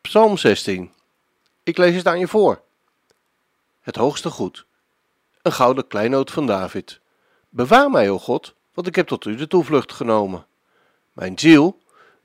Psalm 0.00 0.36
16. 0.36 0.92
Ik 1.62 1.76
lees 1.76 1.94
het 1.94 2.06
aan 2.06 2.18
je 2.18 2.28
voor. 2.28 2.62
Het 3.80 3.96
hoogste 3.96 4.30
goed. 4.30 4.66
Een 5.42 5.52
gouden 5.52 5.86
kleinoot 5.86 6.30
van 6.30 6.46
David. 6.46 7.00
Bewaar 7.48 7.90
mij, 7.90 8.10
o 8.10 8.18
God, 8.18 8.54
want 8.74 8.86
ik 8.86 8.94
heb 8.94 9.06
tot 9.06 9.24
u 9.24 9.34
de 9.34 9.46
toevlucht 9.46 9.92
genomen. 9.92 10.46
Mijn 11.12 11.38
ziel, 11.38 11.78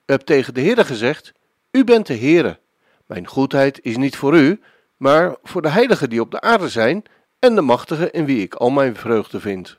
u 0.05 0.11
hebt 0.13 0.25
tegen 0.25 0.53
de 0.53 0.61
Heere 0.61 0.85
gezegd, 0.85 1.33
u 1.71 1.83
bent 1.83 2.07
de 2.07 2.17
Heere. 2.17 2.59
Mijn 3.05 3.27
goedheid 3.27 3.79
is 3.81 3.97
niet 3.97 4.15
voor 4.15 4.35
u, 4.35 4.61
maar 4.97 5.35
voor 5.43 5.61
de 5.61 5.69
heiligen 5.69 6.09
die 6.09 6.21
op 6.21 6.31
de 6.31 6.41
aarde 6.41 6.69
zijn 6.69 7.03
en 7.39 7.55
de 7.55 7.61
machtigen 7.61 8.11
in 8.11 8.25
wie 8.25 8.41
ik 8.41 8.55
al 8.55 8.69
mijn 8.69 8.95
vreugde 8.95 9.39
vind. 9.39 9.77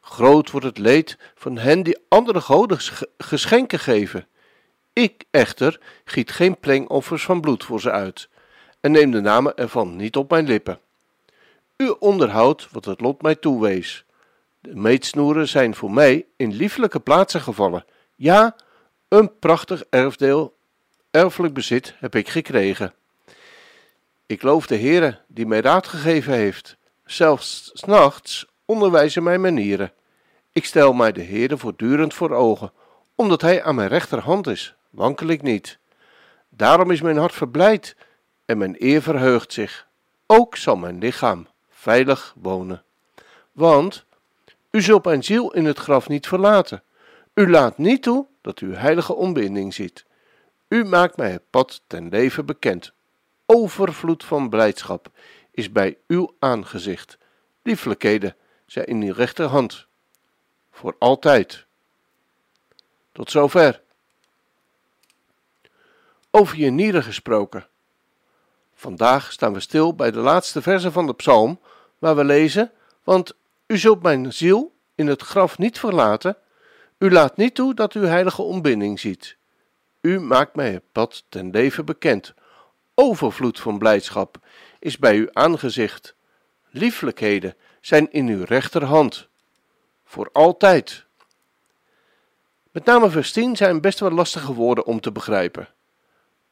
Groot 0.00 0.50
wordt 0.50 0.66
het 0.66 0.78
leed 0.78 1.18
van 1.34 1.58
hen 1.58 1.82
die 1.82 1.98
andere 2.08 2.40
goden 2.40 2.78
geschenken 3.18 3.78
geven. 3.78 4.26
Ik 4.98 5.24
echter 5.30 5.80
giet 6.04 6.30
geen 6.30 6.58
plengoffers 6.58 7.24
van 7.24 7.40
bloed 7.40 7.64
voor 7.64 7.80
ze 7.80 7.90
uit 7.90 8.28
en 8.80 8.90
neem 8.90 9.10
de 9.10 9.20
namen 9.20 9.56
ervan 9.56 9.96
niet 9.96 10.16
op 10.16 10.30
mijn 10.30 10.46
lippen. 10.46 10.80
U 11.76 11.94
onderhoudt 11.98 12.70
wat 12.70 12.84
het 12.84 13.00
lot 13.00 13.22
mij 13.22 13.34
toewees. 13.34 14.04
De 14.60 14.74
meetsnoeren 14.74 15.48
zijn 15.48 15.74
voor 15.74 15.90
mij 15.90 16.26
in 16.36 16.52
lieflijke 16.52 17.00
plaatsen 17.00 17.40
gevallen. 17.40 17.84
Ja, 18.14 18.56
een 19.08 19.38
prachtig 19.38 19.84
erfdeel, 19.90 20.56
erfelijk 21.10 21.54
bezit 21.54 21.94
heb 21.98 22.14
ik 22.14 22.28
gekregen. 22.28 22.94
Ik 24.26 24.42
loof 24.42 24.66
de 24.66 24.76
Heere 24.76 25.20
die 25.26 25.46
mij 25.46 25.60
raad 25.60 25.86
gegeven 25.86 26.32
heeft. 26.32 26.76
Zelfs 27.04 27.70
s 27.74 27.82
nachts 27.84 28.46
onderwijzen 28.64 29.22
mijn 29.22 29.40
manieren. 29.40 29.92
Ik 30.52 30.64
stel 30.64 30.92
mij 30.92 31.12
de 31.12 31.24
Heere 31.24 31.58
voortdurend 31.58 32.14
voor 32.14 32.30
ogen, 32.30 32.72
omdat 33.14 33.40
hij 33.40 33.62
aan 33.62 33.74
mijn 33.74 33.88
rechterhand 33.88 34.46
is, 34.46 34.76
wankel 34.90 35.26
ik 35.26 35.42
niet. 35.42 35.78
Daarom 36.48 36.90
is 36.90 37.00
mijn 37.00 37.16
hart 37.16 37.34
verblijd 37.34 37.96
en 38.44 38.58
mijn 38.58 38.76
eer 38.78 39.02
verheugt 39.02 39.52
zich. 39.52 39.86
Ook 40.26 40.56
zal 40.56 40.76
mijn 40.76 40.98
lichaam 40.98 41.46
veilig 41.70 42.34
wonen. 42.36 42.82
Want 43.52 44.04
u 44.70 44.82
zult 44.82 45.04
mijn 45.04 45.24
ziel 45.24 45.52
in 45.52 45.64
het 45.64 45.78
graf 45.78 46.08
niet 46.08 46.26
verlaten. 46.26 46.82
U 47.34 47.50
laat 47.50 47.78
niet 47.78 48.02
toe 48.02 48.26
dat 48.40 48.60
u 48.60 48.74
heilige 48.74 49.14
ontbinding 49.14 49.74
ziet. 49.74 50.04
U 50.68 50.84
maakt 50.84 51.16
mij 51.16 51.30
het 51.30 51.50
pad 51.50 51.82
ten 51.86 52.08
leven 52.08 52.46
bekend. 52.46 52.92
Overvloed 53.46 54.24
van 54.24 54.48
blijdschap 54.48 55.10
is 55.50 55.72
bij 55.72 55.98
uw 56.06 56.34
aangezicht. 56.38 57.18
Lieflijkheden 57.62 58.36
zijn 58.66 58.86
in 58.86 59.02
uw 59.02 59.12
rechterhand. 59.12 59.86
Voor 60.70 60.96
altijd. 60.98 61.66
Tot 63.12 63.30
zover. 63.30 63.80
Over 66.38 66.56
je 66.56 66.70
nieren 66.70 67.02
gesproken. 67.02 67.66
Vandaag 68.74 69.32
staan 69.32 69.52
we 69.52 69.60
stil 69.60 69.94
bij 69.94 70.10
de 70.10 70.18
laatste 70.18 70.62
verse 70.62 70.92
van 70.92 71.06
de 71.06 71.14
psalm, 71.14 71.60
waar 71.98 72.16
we 72.16 72.24
lezen: 72.24 72.72
Want 73.04 73.34
u 73.66 73.78
zult 73.78 74.02
mijn 74.02 74.32
ziel 74.32 74.74
in 74.94 75.06
het 75.06 75.22
graf 75.22 75.58
niet 75.58 75.78
verlaten, 75.78 76.36
u 76.98 77.10
laat 77.10 77.36
niet 77.36 77.54
toe 77.54 77.74
dat 77.74 77.94
u 77.94 78.06
heilige 78.06 78.42
ontbinding 78.42 79.00
ziet. 79.00 79.36
U 80.00 80.20
maakt 80.20 80.54
mij 80.54 80.70
het 80.70 80.82
pad 80.92 81.24
ten 81.28 81.50
leven 81.50 81.84
bekend. 81.84 82.34
Overvloed 82.94 83.60
van 83.60 83.78
blijdschap 83.78 84.38
is 84.78 84.98
bij 84.98 85.16
uw 85.16 85.28
aangezicht. 85.32 86.14
Lieflijkheden 86.70 87.54
zijn 87.80 88.12
in 88.12 88.26
uw 88.28 88.44
rechterhand. 88.44 89.28
Voor 90.04 90.30
altijd. 90.32 91.04
Met 92.70 92.84
name 92.84 93.10
vers 93.10 93.32
10 93.32 93.56
zijn 93.56 93.80
best 93.80 94.00
wel 94.00 94.10
lastige 94.10 94.54
woorden 94.54 94.86
om 94.86 95.00
te 95.00 95.12
begrijpen. 95.12 95.68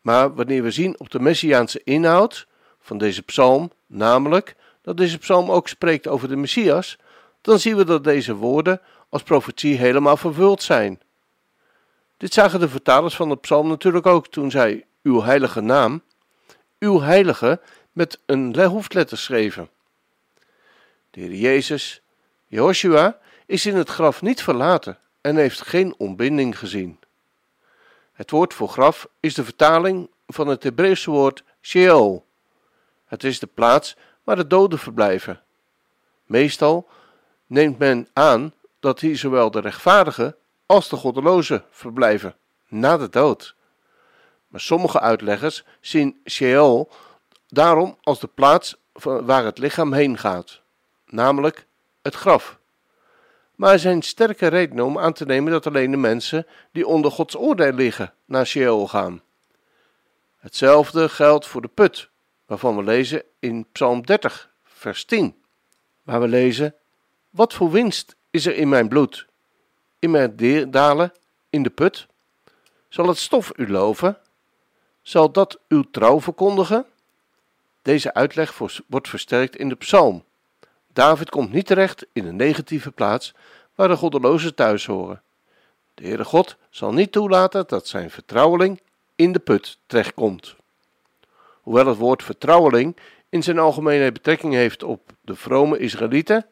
Maar 0.06 0.34
wanneer 0.34 0.62
we 0.62 0.71
zien 0.71 1.00
op 1.00 1.11
de 1.11 1.21
messiaanse 1.21 1.81
inhoud 1.84 2.47
van 2.81 2.99
deze 2.99 3.22
psalm, 3.22 3.71
namelijk 3.87 4.56
dat 4.83 4.97
deze 4.97 5.19
psalm 5.19 5.50
ook 5.50 5.69
spreekt 5.69 6.06
over 6.09 6.28
de 6.28 6.37
Messias, 6.37 6.99
dan 7.41 7.59
zien 7.59 7.77
we 7.77 7.84
dat 7.84 8.05
deze 8.05 8.34
woorden 8.34 8.81
als 9.09 9.22
profetie 9.22 9.77
helemaal 9.77 10.17
vervuld 10.17 10.62
zijn. 10.62 11.00
Dit 12.17 12.33
zagen 12.33 12.61
de 12.61 12.69
vertalers 12.69 13.17
van 13.17 13.28
de 13.28 13.37
psalm 13.37 13.69
natuurlijk 13.69 14.06
ook 14.06 14.28
toen 14.28 14.50
zij 14.50 14.84
uw 15.03 15.22
heilige 15.22 15.61
naam, 15.61 16.03
uw 16.78 17.00
heilige, 17.00 17.61
met 17.93 18.21
een 18.27 18.56
hoofdletter 18.56 19.19
schreven. 19.19 19.69
De 21.11 21.21
Heer 21.21 21.34
Jezus, 21.34 22.03
Joshua, 22.47 23.19
is 23.47 23.67
in 23.67 23.77
het 23.77 23.88
graf 23.88 24.23
niet 24.23 24.43
verlaten 24.43 24.99
en 25.21 25.37
heeft 25.37 25.61
geen 25.61 25.94
ontbinding 25.99 26.59
gezien. 26.59 26.99
Het 28.16 28.31
woord 28.31 28.54
voor 28.54 28.69
graf 28.69 29.09
is 29.21 29.34
de 29.34 29.44
vertaling 29.44 30.10
van 30.27 30.47
het 30.47 30.62
Hebreeuwse 30.62 31.10
woord 31.10 31.44
Sheol. 31.60 32.27
Het 33.04 33.25
is 33.25 33.38
de 33.38 33.47
plaats 33.47 33.97
waar 34.25 34.37
de 34.37 34.47
doden 34.47 34.78
verblijven. 34.78 35.43
Meestal 36.25 36.88
neemt 37.47 37.78
men 37.78 38.09
aan 38.12 38.53
dat 38.81 39.00
hier 39.00 39.16
zowel 39.16 39.50
de 39.50 39.60
rechtvaardigen 39.60 40.37
als 40.66 40.88
de 40.88 40.97
goddelozen 40.97 41.65
verblijven 41.71 42.37
na 42.69 42.97
de 42.97 43.09
dood. 43.09 43.55
Maar 44.49 44.60
sommige 44.60 45.00
uitleggers 45.00 45.65
zien 45.81 46.21
Sheol 46.25 46.91
daarom 47.49 47.99
als 48.03 48.21
de 48.21 48.26
plaats 48.26 48.76
waar 49.03 49.44
het 49.44 49.59
lichaam 49.59 49.93
heen 49.93 50.19
gaat, 50.19 50.60
namelijk 51.06 51.66
het 52.03 52.15
graf. 52.15 52.59
Maar 53.56 53.72
er 53.72 53.78
zijn 53.78 54.03
sterke 54.03 54.47
redenen 54.47 54.84
om 54.84 54.99
aan 54.99 55.12
te 55.12 55.25
nemen 55.25 55.53
dat 55.53 55.67
alleen 55.67 55.91
de 55.91 55.97
mensen 55.97 56.47
die 56.72 56.87
onder 56.87 57.11
Gods 57.11 57.37
oordeel 57.37 57.72
liggen 57.72 58.12
naar 58.25 58.47
Sheol 58.47 58.89
gaan. 58.89 59.22
Hetzelfde 60.37 61.09
geldt 61.09 61.47
voor 61.47 61.62
de 61.62 61.69
put, 61.69 62.09
waarvan 62.47 62.77
we 62.77 62.83
lezen 62.83 63.22
in 63.39 63.67
Psalm 63.72 64.06
30, 64.06 64.50
vers 64.65 65.05
10, 65.05 65.34
waar 66.03 66.21
we 66.21 66.28
lezen: 66.28 66.75
Wat 67.31 67.55
voor 67.55 67.71
winst 67.71 68.17
is 68.31 68.47
er 68.47 68.55
in 68.55 68.69
mijn 68.69 68.89
bloed? 68.89 69.27
In 69.99 70.11
mijn 70.11 70.71
dalen 70.71 71.12
in 71.50 71.62
de 71.62 71.71
put? 71.71 72.06
Zal 72.88 73.09
het 73.09 73.19
stof 73.19 73.53
u 73.56 73.71
loven? 73.71 74.19
Zal 75.03 75.33
dat 75.33 75.59
uw 75.69 75.83
trouw 75.91 76.21
verkondigen? 76.21 76.87
Deze 77.83 78.15
uitleg 78.15 78.59
wordt 78.87 79.09
versterkt 79.09 79.56
in 79.56 79.69
de 79.69 79.75
psalm. 79.75 80.25
David 80.96 81.30
komt 81.30 81.52
niet 81.52 81.66
terecht 81.66 82.06
in 82.12 82.26
een 82.26 82.36
negatieve 82.36 82.90
plaats 82.90 83.34
waar 83.74 83.88
de 83.88 83.96
goddelozen 83.96 84.54
thuis 84.54 84.86
horen. 84.86 85.22
De 85.94 86.04
Heere 86.04 86.24
God 86.24 86.56
zal 86.70 86.92
niet 86.92 87.12
toelaten 87.12 87.64
dat 87.66 87.88
zijn 87.88 88.10
vertrouweling 88.10 88.80
in 89.14 89.32
de 89.32 89.38
put 89.38 89.78
terechtkomt. 89.86 90.56
Hoewel 91.60 91.86
het 91.86 91.96
woord 91.96 92.22
vertrouweling 92.22 92.96
in 93.28 93.42
zijn 93.42 93.58
algemene 93.58 94.12
betrekking 94.12 94.54
heeft 94.54 94.82
op 94.82 95.00
de 95.20 95.34
vrome 95.34 95.78
Israëlieten, 95.78 96.46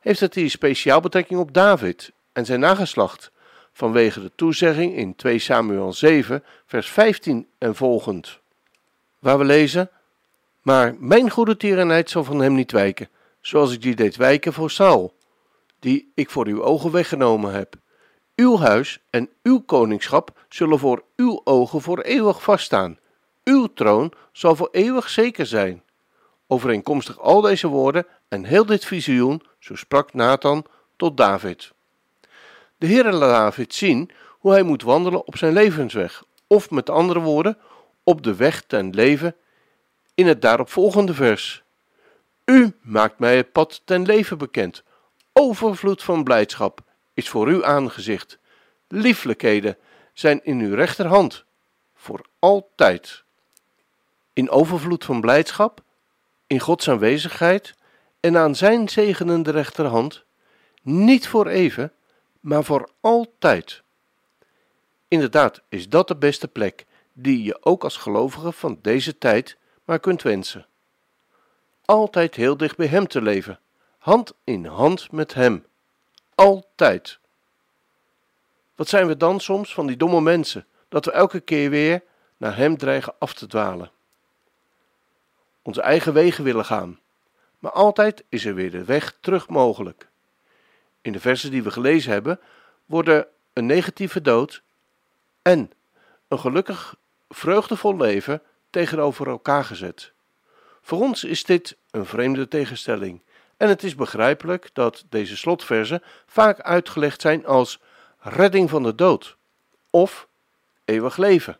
heeft 0.00 0.20
het 0.20 0.34
hier 0.34 0.50
speciaal 0.50 1.00
betrekking 1.00 1.40
op 1.40 1.52
David 1.52 2.12
en 2.32 2.46
zijn 2.46 2.60
nageslacht, 2.60 3.30
vanwege 3.72 4.20
de 4.20 4.30
toezegging 4.34 4.96
in 4.96 5.16
2 5.16 5.38
Samuel 5.38 5.92
7, 5.92 6.44
vers 6.66 6.88
15 6.90 7.46
en 7.58 7.74
volgend, 7.74 8.38
waar 9.18 9.38
we 9.38 9.44
lezen: 9.44 9.90
Maar 10.62 10.94
mijn 10.98 11.30
goede 11.30 11.56
tierenheid 11.56 12.10
zal 12.10 12.24
van 12.24 12.40
hem 12.40 12.54
niet 12.54 12.72
wijken, 12.72 13.08
zoals 13.48 13.72
ik 13.72 13.82
die 13.82 13.94
deed 13.94 14.16
wijken 14.16 14.52
voor 14.52 14.70
Saul, 14.70 15.14
die 15.78 16.12
ik 16.14 16.30
voor 16.30 16.46
uw 16.46 16.62
ogen 16.62 16.90
weggenomen 16.90 17.52
heb. 17.52 17.74
Uw 18.36 18.58
huis 18.58 19.00
en 19.10 19.30
uw 19.42 19.60
koningschap 19.60 20.44
zullen 20.48 20.78
voor 20.78 21.04
uw 21.16 21.40
ogen 21.44 21.80
voor 21.80 22.00
eeuwig 22.00 22.42
vaststaan. 22.42 22.98
Uw 23.44 23.66
troon 23.66 24.12
zal 24.32 24.56
voor 24.56 24.68
eeuwig 24.72 25.08
zeker 25.08 25.46
zijn. 25.46 25.82
Overeenkomstig 26.46 27.18
al 27.18 27.40
deze 27.40 27.68
woorden 27.68 28.06
en 28.28 28.44
heel 28.44 28.66
dit 28.66 28.84
visioen, 28.84 29.42
zo 29.58 29.74
sprak 29.74 30.14
Nathan 30.14 30.64
tot 30.96 31.16
David. 31.16 31.72
De 32.76 32.86
Heer 32.86 33.12
laat 33.12 33.30
David 33.30 33.74
zien 33.74 34.10
hoe 34.38 34.52
hij 34.52 34.62
moet 34.62 34.82
wandelen 34.82 35.26
op 35.26 35.36
zijn 35.36 35.52
levensweg, 35.52 36.24
of 36.46 36.70
met 36.70 36.90
andere 36.90 37.20
woorden, 37.20 37.58
op 38.02 38.22
de 38.22 38.34
weg 38.34 38.62
ten 38.62 38.90
leven 38.90 39.36
in 40.14 40.26
het 40.26 40.42
daaropvolgende 40.42 41.14
vers. 41.14 41.66
U 42.50 42.76
maakt 42.80 43.18
mij 43.18 43.36
het 43.36 43.52
pad 43.52 43.82
ten 43.84 44.02
leven 44.02 44.38
bekend. 44.38 44.82
Overvloed 45.32 46.02
van 46.02 46.24
blijdschap 46.24 46.80
is 47.14 47.28
voor 47.28 47.46
uw 47.46 47.64
aangezicht. 47.64 48.38
Lieflijkheden 48.88 49.76
zijn 50.12 50.44
in 50.44 50.60
uw 50.60 50.74
rechterhand, 50.74 51.44
voor 51.94 52.26
altijd. 52.38 53.22
in 54.32 54.50
overvloed 54.50 55.04
van 55.04 55.20
blijdschap, 55.20 55.82
in 56.46 56.60
Gods 56.60 56.88
aanwezigheid 56.88 57.74
en 58.20 58.36
aan 58.36 58.54
Zijn 58.54 58.88
zegenende 58.88 59.50
rechterhand, 59.50 60.24
niet 60.82 61.28
voor 61.28 61.46
even, 61.46 61.92
maar 62.40 62.64
voor 62.64 62.90
altijd. 63.00 63.82
Inderdaad 65.08 65.62
is 65.68 65.88
dat 65.88 66.08
de 66.08 66.16
beste 66.16 66.48
plek 66.48 66.86
die 67.12 67.42
je 67.42 67.64
ook 67.64 67.84
als 67.84 67.96
gelovige 67.96 68.52
van 68.52 68.78
deze 68.82 69.18
tijd 69.18 69.56
maar 69.84 70.00
kunt 70.00 70.22
wensen. 70.22 70.67
Altijd 71.88 72.34
heel 72.34 72.56
dicht 72.56 72.76
bij 72.76 72.86
Hem 72.86 73.06
te 73.06 73.22
leven, 73.22 73.60
hand 73.98 74.32
in 74.44 74.66
hand 74.66 75.12
met 75.12 75.34
Hem. 75.34 75.66
Altijd. 76.34 77.18
Wat 78.74 78.88
zijn 78.88 79.06
we 79.06 79.16
dan 79.16 79.40
soms 79.40 79.74
van 79.74 79.86
die 79.86 79.96
domme 79.96 80.20
mensen, 80.20 80.66
dat 80.88 81.04
we 81.04 81.12
elke 81.12 81.40
keer 81.40 81.70
weer 81.70 82.02
naar 82.36 82.56
Hem 82.56 82.76
dreigen 82.76 83.14
af 83.18 83.34
te 83.34 83.46
dwalen. 83.46 83.90
Onze 85.62 85.80
eigen 85.80 86.12
wegen 86.12 86.44
willen 86.44 86.64
gaan, 86.64 87.00
maar 87.58 87.72
altijd 87.72 88.24
is 88.28 88.44
er 88.44 88.54
weer 88.54 88.70
de 88.70 88.84
weg 88.84 89.16
terug 89.20 89.48
mogelijk. 89.48 90.08
In 91.00 91.12
de 91.12 91.20
versen 91.20 91.50
die 91.50 91.62
we 91.62 91.70
gelezen 91.70 92.12
hebben, 92.12 92.40
worden 92.86 93.26
een 93.52 93.66
negatieve 93.66 94.20
dood 94.20 94.62
en 95.42 95.70
een 96.28 96.38
gelukkig, 96.38 96.96
vreugdevol 97.28 97.96
leven 97.96 98.42
tegenover 98.70 99.28
elkaar 99.28 99.64
gezet. 99.64 100.16
Voor 100.88 101.00
ons 101.00 101.24
is 101.24 101.44
dit 101.44 101.76
een 101.90 102.06
vreemde 102.06 102.48
tegenstelling 102.48 103.22
en 103.56 103.68
het 103.68 103.82
is 103.82 103.94
begrijpelijk 103.94 104.70
dat 104.72 105.04
deze 105.08 105.36
slotversen 105.36 106.02
vaak 106.26 106.60
uitgelegd 106.60 107.20
zijn 107.20 107.46
als 107.46 107.80
redding 108.18 108.70
van 108.70 108.82
de 108.82 108.94
dood 108.94 109.36
of 109.90 110.28
eeuwig 110.84 111.16
leven. 111.16 111.58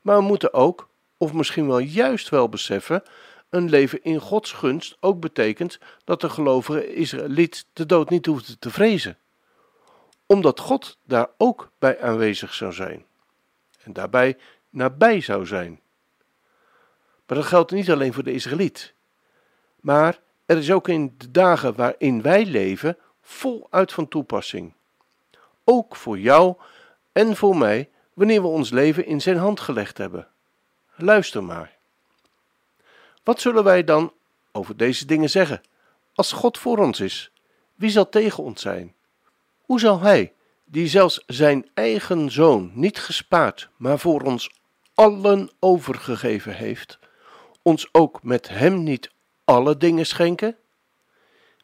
Maar 0.00 0.16
we 0.16 0.22
moeten 0.22 0.52
ook, 0.52 0.88
of 1.16 1.32
misschien 1.32 1.66
wel 1.66 1.78
juist 1.78 2.28
wel 2.28 2.48
beseffen, 2.48 3.02
een 3.48 3.68
leven 3.68 4.02
in 4.02 4.20
Gods 4.20 4.52
gunst 4.52 4.96
ook 5.00 5.20
betekent 5.20 5.78
dat 6.04 6.20
de 6.20 6.28
gelovige 6.28 6.94
Israëliet 6.94 7.66
de 7.72 7.86
dood 7.86 8.10
niet 8.10 8.26
hoeft 8.26 8.60
te 8.60 8.70
vrezen, 8.70 9.18
omdat 10.26 10.60
God 10.60 10.98
daar 11.04 11.28
ook 11.36 11.70
bij 11.78 12.00
aanwezig 12.00 12.54
zou 12.54 12.72
zijn 12.72 13.04
en 13.82 13.92
daarbij 13.92 14.36
nabij 14.70 15.20
zou 15.20 15.46
zijn. 15.46 15.82
Maar 17.26 17.36
dat 17.36 17.46
geldt 17.46 17.70
niet 17.70 17.90
alleen 17.90 18.12
voor 18.12 18.22
de 18.22 18.32
Israëliet, 18.32 18.94
maar 19.80 20.20
er 20.46 20.56
is 20.56 20.70
ook 20.70 20.88
in 20.88 21.14
de 21.18 21.30
dagen 21.30 21.74
waarin 21.74 22.22
wij 22.22 22.46
leven 22.46 22.98
voluit 23.22 23.92
van 23.92 24.08
toepassing. 24.08 24.74
Ook 25.64 25.96
voor 25.96 26.18
jou 26.18 26.56
en 27.12 27.36
voor 27.36 27.56
mij 27.56 27.90
wanneer 28.14 28.42
we 28.42 28.48
ons 28.48 28.70
leven 28.70 29.06
in 29.06 29.20
zijn 29.20 29.36
hand 29.36 29.60
gelegd 29.60 29.98
hebben. 29.98 30.28
Luister 30.94 31.44
maar. 31.44 31.76
Wat 33.22 33.40
zullen 33.40 33.64
wij 33.64 33.84
dan 33.84 34.12
over 34.52 34.76
deze 34.76 35.06
dingen 35.06 35.30
zeggen? 35.30 35.62
Als 36.14 36.32
God 36.32 36.58
voor 36.58 36.78
ons 36.78 37.00
is, 37.00 37.32
wie 37.74 37.90
zal 37.90 38.08
tegen 38.08 38.42
ons 38.42 38.60
zijn? 38.60 38.94
Hoe 39.60 39.80
zal 39.80 40.00
Hij, 40.00 40.32
die 40.64 40.88
zelfs 40.88 41.22
zijn 41.26 41.68
eigen 41.74 42.30
zoon 42.30 42.70
niet 42.74 42.98
gespaard, 42.98 43.68
maar 43.76 43.98
voor 43.98 44.20
ons 44.20 44.50
allen 44.94 45.50
overgegeven 45.58 46.54
heeft, 46.54 46.98
ons 47.64 47.88
ook 47.92 48.22
met 48.22 48.48
Hem 48.48 48.82
niet 48.82 49.10
alle 49.44 49.76
dingen 49.76 50.06
schenken? 50.06 50.56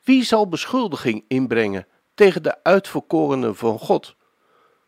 Wie 0.02 0.24
zal 0.24 0.48
beschuldiging 0.48 1.24
inbrengen 1.28 1.86
tegen 2.14 2.42
de 2.42 2.64
uitverkorenen 2.64 3.56
van 3.56 3.78
God? 3.78 4.14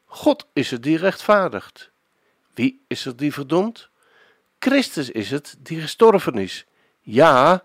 God 0.05 0.47
is 0.53 0.70
het 0.70 0.82
die 0.82 0.97
rechtvaardigt. 0.97 1.91
Wie 2.55 2.85
is 2.87 3.05
het 3.05 3.19
die 3.19 3.32
verdomd? 3.32 3.88
Christus 4.59 5.11
is 5.11 5.31
het 5.31 5.56
die 5.59 5.81
gestorven 5.81 6.35
is. 6.35 6.67
Ja, 7.00 7.65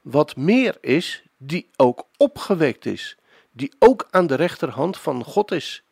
wat 0.00 0.36
meer 0.36 0.76
is, 0.80 1.22
die 1.36 1.70
ook 1.76 2.06
opgewekt 2.16 2.86
is, 2.86 3.16
die 3.50 3.72
ook 3.78 4.06
aan 4.10 4.26
de 4.26 4.34
rechterhand 4.34 4.98
van 4.98 5.24
God 5.24 5.50
is, 5.50 5.82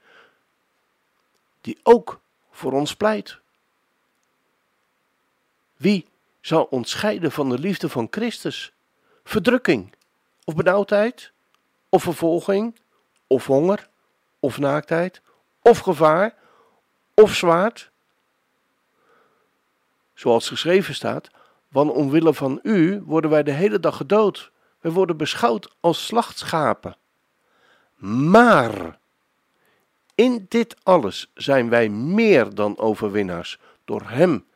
die 1.61 1.79
ook 1.83 2.21
voor 2.51 2.73
ons 2.73 2.95
pleit. 2.95 3.39
Wie 5.77 6.07
zal 6.47 6.65
ons 6.65 6.91
scheiden 6.91 7.33
van 7.33 7.49
de 7.49 7.59
liefde 7.59 7.89
van 7.89 8.07
Christus? 8.11 8.73
Verdrukking, 9.25 9.93
of 10.45 10.55
benauwdheid, 10.55 11.33
of 11.89 12.03
vervolging, 12.03 12.79
of 13.27 13.47
honger, 13.47 13.89
of 14.41 14.59
naaktheid, 14.59 15.21
of 15.63 15.79
gevaar, 15.79 16.35
of 17.15 17.35
zwaard? 17.35 17.91
Zoals 20.15 20.49
geschreven 20.49 20.95
staat, 20.95 21.31
want 21.69 21.91
omwille 21.91 22.35
van 22.35 22.61
u 22.63 23.03
worden 23.05 23.31
wij 23.31 23.43
de 23.43 23.53
hele 23.53 23.81
dag 23.81 23.97
gedood. 23.97 24.51
Wij 24.81 24.93
worden 24.93 25.17
beschouwd 25.17 25.75
als 25.81 26.07
slachtschapen. 26.07 26.97
Maar 28.31 28.99
in 30.15 30.47
dit 30.49 30.77
alles 30.83 31.31
zijn 31.35 31.69
wij 31.69 31.89
meer 31.89 32.55
dan 32.55 32.79
overwinnaars 32.79 33.59
door 33.85 34.03
Hem 34.03 34.47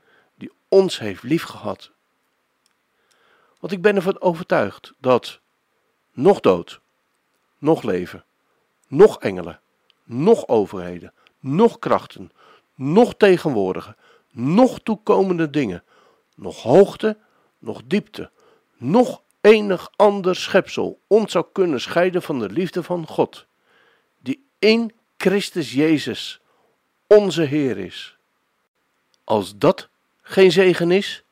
ons 0.71 0.99
heeft 0.99 1.23
liefgehad. 1.23 1.91
Want 3.61 3.73
ik 3.73 3.83
ben 3.83 3.97
ervan 3.97 4.21
overtuigd 4.21 4.93
dat 4.99 5.41
nog 6.13 6.41
dood, 6.41 6.81
nog 7.59 7.83
leven, 7.83 8.25
nog 8.89 9.19
engelen, 9.19 9.61
nog 10.05 10.49
overheden, 10.49 11.13
nog 11.39 11.79
krachten, 11.79 12.31
nog 12.75 13.15
tegenwoordige, 13.15 13.97
nog 14.31 14.81
toekomende 14.81 15.51
dingen, 15.51 15.85
nog 16.35 16.63
hoogte, 16.63 17.19
nog 17.59 17.83
diepte, 17.85 18.31
nog 18.77 19.23
enig 19.41 19.91
ander 19.97 20.37
schepsel 20.37 21.01
ons 21.07 21.33
zou 21.33 21.47
kunnen 21.53 21.81
scheiden 21.81 22.23
van 22.23 22.39
de 22.39 22.51
liefde 22.51 22.83
van 22.83 23.07
God, 23.07 23.47
die 24.19 24.47
in 24.59 24.93
Christus 25.17 25.73
Jezus, 25.73 26.41
onze 27.07 27.43
Heer 27.43 27.79
is. 27.79 28.17
Als 29.25 29.59
dat 29.59 29.90
geen 30.31 30.53
zegen 30.53 30.91
is, 30.91 31.23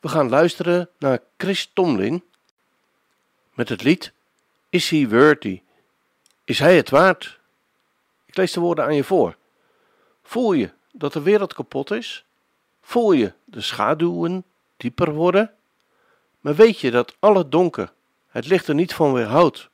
we 0.00 0.08
gaan 0.08 0.28
luisteren 0.28 0.88
naar 0.98 1.18
Chris 1.36 1.70
Tomlin 1.72 2.24
met 3.54 3.68
het 3.68 3.82
lied 3.82 4.12
Is 4.68 4.90
He 4.90 5.08
Worthy? 5.08 5.62
Is 6.44 6.58
Hij 6.58 6.76
het 6.76 6.90
waard? 6.90 7.38
Ik 8.26 8.36
lees 8.36 8.52
de 8.52 8.60
woorden 8.60 8.84
aan 8.84 8.94
je 8.94 9.04
voor. 9.04 9.36
Voel 10.22 10.52
je 10.52 10.70
dat 10.92 11.12
de 11.12 11.22
wereld 11.22 11.54
kapot 11.54 11.90
is? 11.90 12.24
Voel 12.80 13.12
je 13.12 13.32
de 13.44 13.60
schaduwen 13.60 14.44
dieper 14.76 15.12
worden? 15.12 15.54
Maar 16.40 16.54
weet 16.54 16.80
je 16.80 16.90
dat 16.90 17.16
alle 17.18 17.48
donker 17.48 17.92
het 18.28 18.46
licht 18.46 18.68
er 18.68 18.74
niet 18.74 18.94
van 18.94 19.12
weerhoudt 19.12 19.68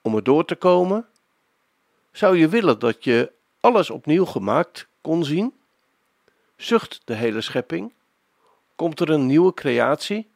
om 0.00 0.16
er 0.16 0.22
door 0.22 0.44
te 0.44 0.54
komen? 0.54 1.06
Zou 2.12 2.36
je 2.36 2.48
willen 2.48 2.78
dat 2.78 3.04
je 3.04 3.32
alles 3.60 3.90
opnieuw 3.90 4.24
gemaakt 4.24 4.86
kon 5.00 5.24
zien? 5.24 5.54
Zucht 6.56 7.00
de 7.04 7.14
hele 7.14 7.40
schepping? 7.40 7.92
Komt 8.76 9.00
er 9.00 9.10
een 9.10 9.26
nieuwe 9.26 9.54
creatie? 9.54 10.30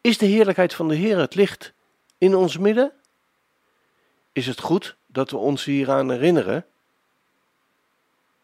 Is 0.00 0.18
de 0.18 0.26
heerlijkheid 0.26 0.74
van 0.74 0.88
de 0.88 0.94
Heer 0.94 1.18
het 1.18 1.34
licht 1.34 1.72
in 2.18 2.34
ons 2.34 2.58
midden? 2.58 2.92
Is 4.32 4.46
het 4.46 4.60
goed 4.60 4.96
dat 5.06 5.30
we 5.30 5.36
ons 5.36 5.64
hieraan 5.64 6.10
herinneren? 6.10 6.66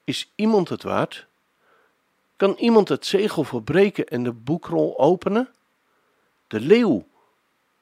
Is 0.05 0.33
iemand 0.35 0.69
het 0.69 0.83
waard? 0.83 1.27
Kan 2.37 2.55
iemand 2.59 2.89
het 2.89 3.07
zegel 3.07 3.45
verbreken 3.45 4.07
en 4.07 4.23
de 4.23 4.33
boekrol 4.33 4.99
openen? 4.99 5.55
De 6.47 6.61
leeuw 6.61 7.07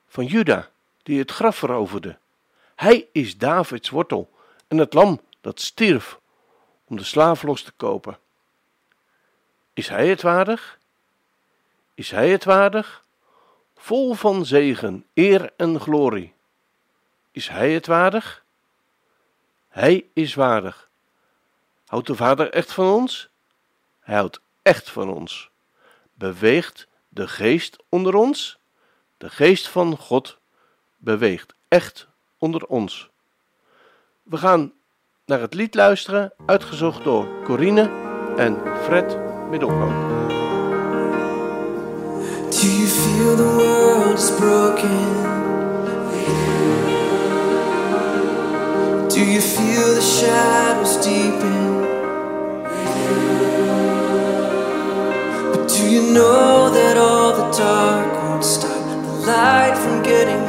van 0.07 0.27
Juda, 0.27 0.71
die 1.03 1.19
het 1.19 1.31
graf 1.31 1.57
veroverde. 1.57 2.19
Hij 2.75 3.09
is 3.13 3.39
Davids 3.39 3.89
wortel 3.89 4.31
en 4.69 4.79
het 4.79 4.95
lam 4.95 5.21
dat 5.41 5.61
stierf 5.61 6.21
om 6.85 6.97
de 6.97 7.05
slaaf 7.05 7.43
los 7.43 7.63
te 7.63 7.73
kopen. 7.77 8.19
Is 9.73 9.89
hij 9.89 10.09
het 10.09 10.23
waardig? 10.23 10.79
Is 11.95 12.11
hij 12.11 12.31
het 12.31 12.45
waardig? 12.45 13.05
Vol 13.77 14.15
van 14.15 14.47
zegen, 14.47 15.07
eer 15.15 15.53
en 15.57 15.81
glorie. 15.81 16.35
Is 17.31 17.49
hij 17.49 17.73
het 17.73 17.87
waardig? 17.87 18.45
Hij 19.69 20.07
is 20.13 20.35
waardig. 20.35 20.89
Houdt 21.87 22.07
de 22.07 22.15
Vader 22.15 22.51
echt 22.51 22.73
van 22.73 22.87
ons? 22.87 23.29
Hij 24.01 24.15
houdt 24.15 24.41
echt 24.63 24.91
van 24.91 25.11
ons. 25.11 25.51
Beweegt 26.15 26.87
de 27.09 27.29
geest 27.29 27.77
onder 27.89 28.15
ons? 28.15 28.59
De 29.19 29.31
geest 29.31 29.69
van 29.69 29.97
God 29.97 30.39
beweegt 30.97 31.55
echt 31.69 32.09
onder 32.39 32.67
ons. 32.67 33.11
We 34.23 34.37
gaan 34.37 34.73
naar 35.27 35.41
het 35.41 35.55
lied 35.55 35.75
luisteren, 35.75 36.33
uitgezocht 36.47 37.05
door 37.05 37.43
Corine 37.45 37.91
en 38.37 38.77
Fred 38.83 39.32
Middelkoop. 39.53 40.31
Do 42.59 42.67
you 42.81 42.87
feel 42.87 43.37
the 43.37 43.51
world 43.59 44.19
is 44.19 44.31
broken? 44.41 45.03
Do 49.11 49.21
you 49.31 49.43
feel 49.43 49.95
the 49.95 50.01
shadows 50.01 50.97
deepen? 51.05 51.83
But 55.53 55.69
do 55.69 55.83
you 55.91 56.15
know 56.15 56.71
that 56.71 56.97
all 56.97 57.35
the 57.37 57.49
dark 57.55 58.11
won't 58.23 58.43
stop 58.43 58.83
the 59.05 59.13
light 59.27 59.77
from 59.77 60.03
getting 60.03 60.42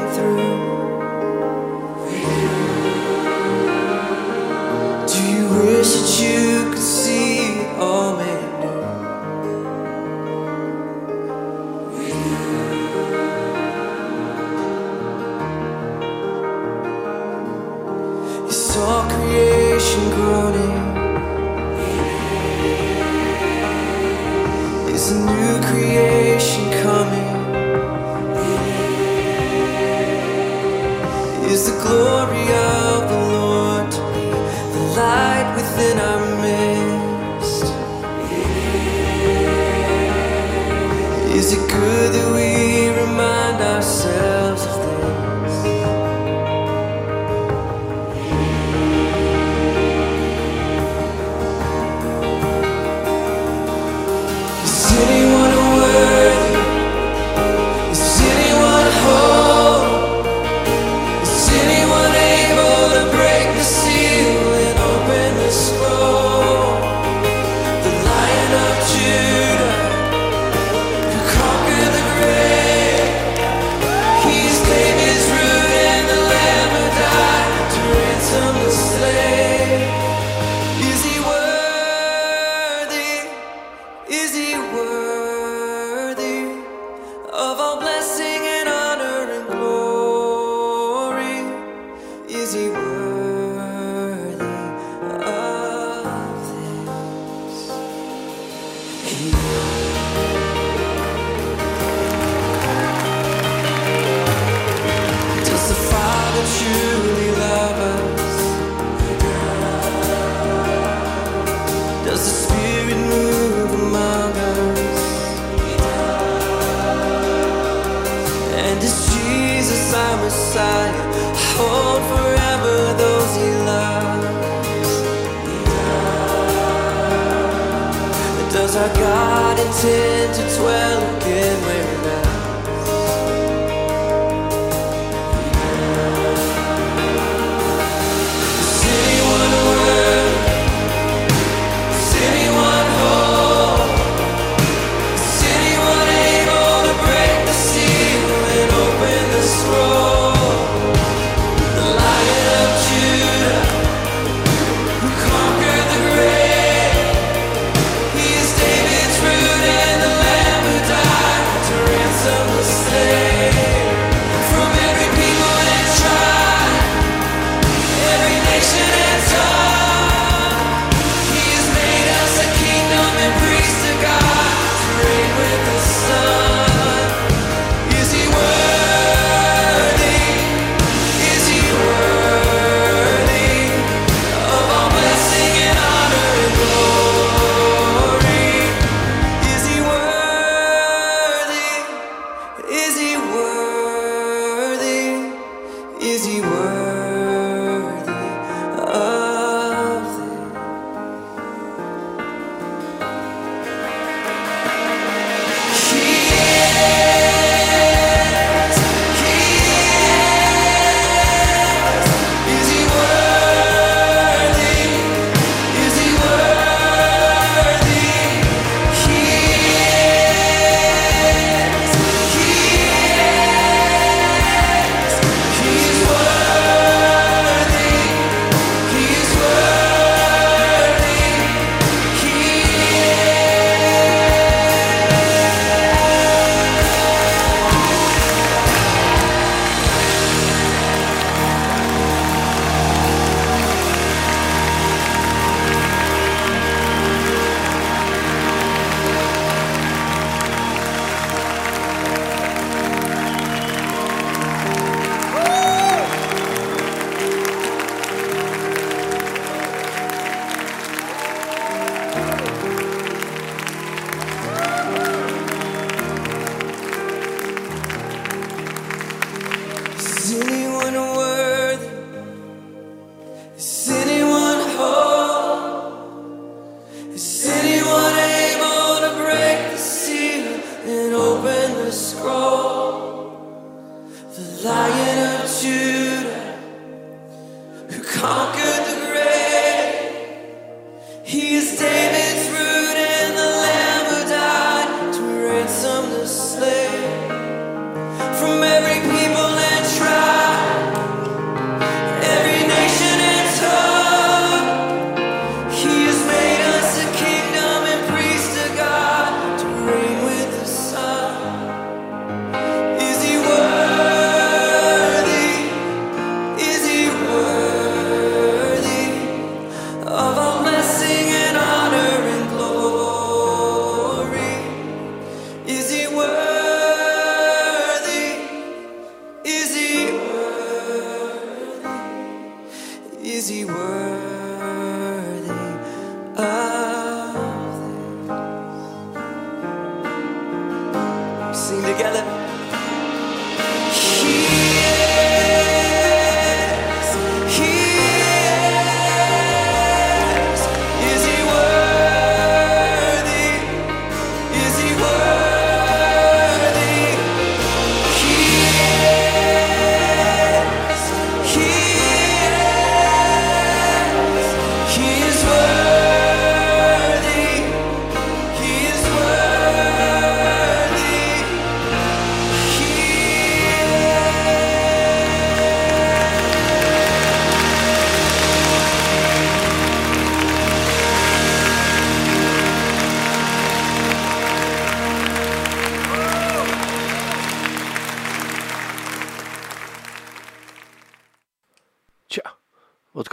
grown 20.11 20.52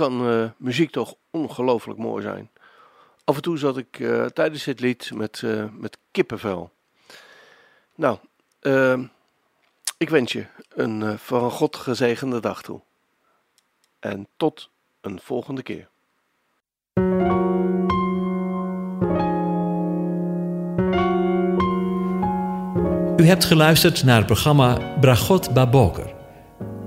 kan 0.01 0.27
eh, 0.29 0.51
muziek 0.57 0.91
toch 0.91 1.15
ongelooflijk 1.31 1.99
mooi 1.99 2.23
zijn. 2.23 2.51
Af 3.25 3.37
en 3.37 3.43
toe 3.43 3.59
zat 3.59 3.77
ik 3.77 4.01
eh, 4.01 4.25
tijdens 4.25 4.65
dit 4.65 4.81
lied 4.81 5.11
met, 5.15 5.43
eh, 5.45 5.65
met 5.73 5.99
kippenvel. 6.11 6.71
Nou, 7.95 8.19
ehm, 8.61 9.05
ik 9.97 10.11
wens 10.11 10.33
je 10.33 10.47
een 10.69 11.19
van 11.19 11.51
God 11.51 11.77
gezegende 11.77 12.41
dag 12.41 12.63
toe. 12.63 12.81
En 13.99 14.29
tot 14.37 14.71
een 15.01 15.21
volgende 15.23 15.63
keer. 15.63 15.89
U 23.17 23.27
hebt 23.27 23.45
geluisterd 23.45 24.05
naar 24.05 24.17
het 24.17 24.27
programma 24.27 24.97
Bragot 25.01 25.55
Baboker. 25.55 26.10